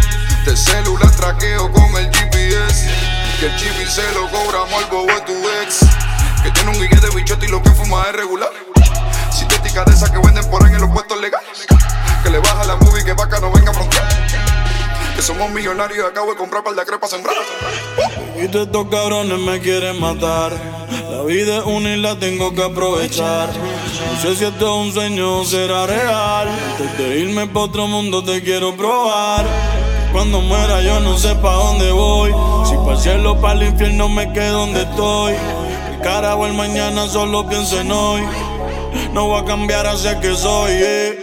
De 0.45 0.55
celular 0.55 1.11
traqueo 1.13 1.73
con 1.73 1.97
el 1.97 2.11
GPS. 2.13 2.91
Que 3.41 3.47
el 3.47 3.57
chip 3.57 3.89
se 3.89 4.03
lo 4.13 4.29
cobramos 4.29 4.85
al 4.85 4.91
bobo 4.91 5.19
tu 5.25 5.33
ex. 5.63 5.81
Que 6.43 6.51
tiene 6.51 6.71
un 6.71 6.81
guille 6.81 7.01
de 7.01 7.11
bichote 7.15 7.47
y 7.47 7.49
lo 7.49 7.63
que 7.63 7.71
fuma 7.71 8.05
es 8.09 8.17
regular. 8.17 8.51
Sintética 9.31 9.85
de 9.85 9.93
esas 9.93 10.11
que 10.11 10.19
venden 10.19 10.49
por 10.51 10.65
ahí 10.65 10.73
en 10.73 10.81
los 10.81 10.91
puestos 10.91 11.21
legales. 11.21 11.67
Que 12.23 12.31
le 12.31 12.39
baja 12.39 12.65
la 12.65 12.77
movie 12.77 13.05
que 13.05 13.13
vaca 13.13 13.41
no 13.41 13.51
venga 13.53 13.71
a 13.71 13.75
frontear. 13.75 14.05
Que 15.15 15.23
somos 15.23 15.51
millonarios 15.51 15.99
y 16.05 16.11
acabo 16.11 16.31
de 16.33 16.37
comprar 16.37 16.65
par 16.65 16.75
de 16.75 16.85
crepas 16.85 17.11
sembrar. 17.11 17.37
Y 18.43 18.49
todos 18.49 18.67
estos 18.67 18.89
cabrones 18.89 19.39
me 19.39 19.61
quieren 19.61 20.01
matar. 20.01 20.53
La 21.11 21.23
vida 21.23 21.59
es 21.59 21.65
una 21.65 21.95
y 21.95 22.01
la 22.01 22.19
tengo 22.19 22.55
que 22.55 22.65
aprovechar. 22.65 23.49
No 23.51 24.21
sé 24.21 24.37
si 24.37 24.45
esto 24.45 24.67
es 24.67 24.87
un 24.87 24.93
sueño 24.93 25.41
o 25.41 25.45
será 25.45 25.87
real. 25.87 26.49
Antes 26.49 26.99
de 26.99 27.19
irme 27.19 27.47
pa' 27.47 27.61
otro 27.61 27.87
mundo 27.87 28.25
te 28.25 28.43
quiero 28.43 28.75
probar. 28.75 29.47
Cuando 30.13 30.41
muera 30.41 30.81
yo 30.81 31.01
no 31.01 31.17
sé 31.19 31.35
pa' 31.37 31.53
dónde 31.53 31.93
voy. 31.93 32.31
Si 32.69 32.75
pa' 32.77 32.93
el 32.93 32.99
cielo, 32.99 33.41
pa' 33.41 33.53
el 33.53 33.63
infierno 33.65 34.09
me 34.09 34.33
quedo 34.33 34.61
donde 34.61 34.83
estoy. 34.83 35.35
El 36.03 36.09
carajo 36.09 36.47
el 36.47 36.55
mañana 36.55 37.07
solo 37.07 37.49
pienso 37.49 37.81
en 37.81 37.93
hoy. 37.93 38.23
No 39.13 39.29
voy 39.29 39.41
a 39.41 39.45
cambiar 39.45 39.87
hacia 39.87 40.19
que 40.19 40.35
soy. 40.35 40.73
eh. 40.75 41.22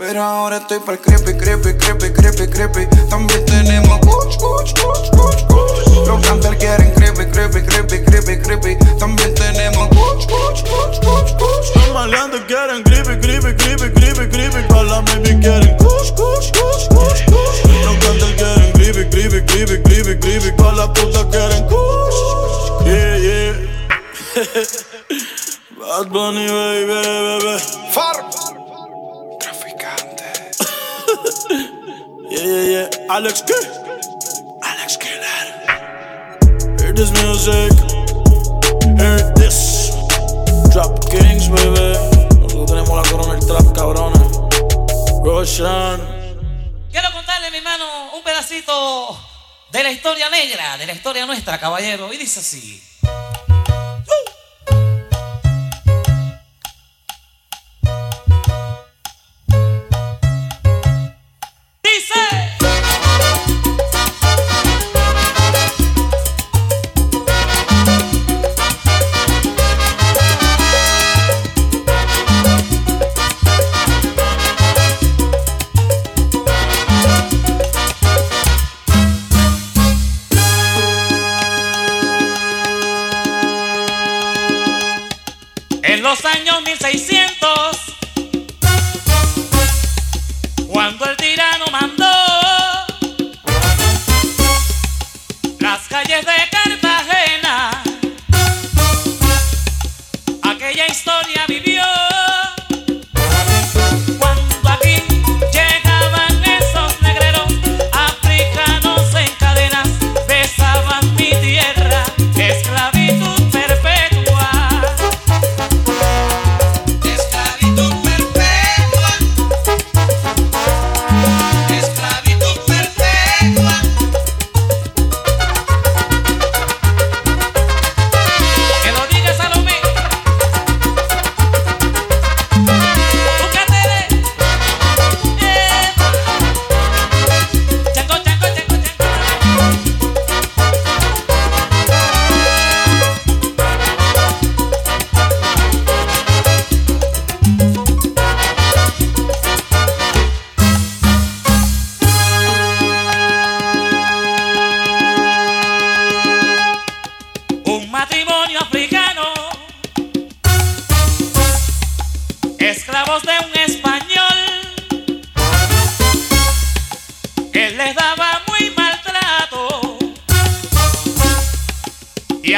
Pero 0.00 0.22
ahora 0.22 0.56
estoy 0.56 0.78
para 0.78 0.94
el 0.94 1.00
creepy, 1.00 1.36
creepy, 1.36 1.76
creepy, 1.76 2.10
creepy, 2.10 2.46
creepy. 2.48 2.86
También 3.10 3.44
tenemos 3.44 3.98
kuch, 3.98 4.34
kuch, 4.38 4.72
kuch, 4.72 5.10
kuch, 5.10 5.46
kuch. 5.46 6.06
Los 6.06 6.26
cantantes 6.26 6.56
quieren 6.56 6.90
creepy, 6.94 7.26
creepy, 7.30 7.60
creepy, 7.60 8.02
creepy, 8.06 8.40
creepy. 8.40 8.98
También 8.98 9.34
tenemos 9.34 9.88
kuch, 9.88 10.26
kuch, 10.26 10.62
kuch, 10.64 11.00
kuch, 11.04 11.36
kuch. 11.36 11.76
Los 11.76 11.92
maleantes 11.92 12.40
quieren 12.48 12.82
creepy, 12.82 13.20
creepy, 13.20 13.54
creepy, 13.54 13.92
creepy, 13.92 14.28
creepy. 14.30 14.62
Para 14.68 14.84
la 14.84 15.00
baby 15.02 15.38
quieren 15.38 15.76
kush, 15.76 16.12
kush, 16.16 16.50
kush, 16.50 16.88
kush, 16.88 17.24
kush. 17.26 17.60
Los 17.84 17.96
cantantes 17.98 18.34
quieren 18.40 18.72
creepy, 18.72 19.04
creepy, 19.10 19.44
creepy, 19.44 19.82
creepy, 19.82 20.18
creepy. 20.18 20.52
Para 20.56 20.76
la 20.76 20.92
puta 20.94 21.28
quieren 21.28 21.66
kush. 21.68 22.86
Yeah, 22.86 23.16
yeah. 23.18 23.52
Bad 25.78 26.08
Bunny, 26.10 26.46
baby, 26.46 26.86
baby. 26.88 27.58
Far. 27.92 28.59
Yeah, 32.30 32.44
yeah, 32.44 32.86
yeah. 32.86 32.88
Alex 33.10 33.42
K. 33.42 33.52
Alex 34.62 34.96
Killer. 34.96 35.46
Hear 36.78 36.92
this 36.92 37.10
music. 37.10 37.72
Hear 38.96 39.18
this. 39.34 39.90
Trap 40.72 41.10
Kings, 41.10 41.48
baby. 41.48 41.98
Nosotros 42.38 42.70
tenemos 42.70 42.90
la 42.90 43.10
corona 43.10 43.34
del 43.34 43.44
trap, 43.44 43.74
cabrones. 43.74 44.38
Roshan. 45.24 46.00
Quiero 46.92 47.10
contarle, 47.12 47.50
mi 47.50 47.56
hermano, 47.58 48.12
un 48.14 48.22
pedacito 48.22 49.18
de 49.72 49.82
la 49.82 49.90
historia 49.90 50.30
negra, 50.30 50.78
de 50.78 50.86
la 50.86 50.92
historia 50.92 51.26
nuestra, 51.26 51.58
caballero. 51.58 52.12
Y 52.12 52.16
dice 52.16 52.38
así. 52.38 52.80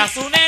Asune 0.03 0.42